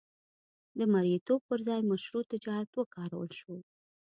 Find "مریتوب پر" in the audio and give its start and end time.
0.93-1.59